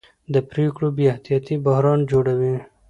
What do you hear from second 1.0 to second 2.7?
احتیاطي بحران جوړوي